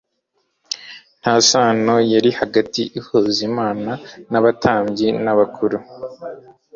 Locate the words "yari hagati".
2.13-2.81